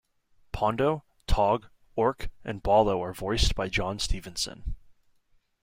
[0.51, 4.75] Pondo, Tog, Ork, and Bollo are voiced by John Stephenson.